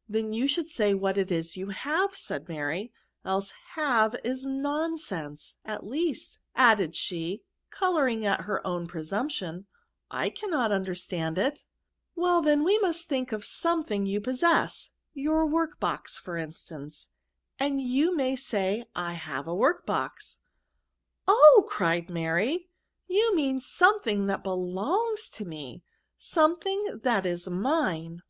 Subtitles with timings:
[0.08, 2.90] "Then you should say what it is you have^ said Mary,"
[3.26, 9.66] else have is nonsense,— at least/* added she, colouring at her own presumption,"
[10.10, 11.64] I cannot understand it."
[12.16, 17.08] Well then, we must think of something you possess; your work box, for instance,
[17.58, 20.38] and you may say I have a work box."
[21.28, 22.70] Oh!" cried Mary,"
[23.06, 25.82] you mean something that belongs to me;
[26.16, 28.22] something that is mine.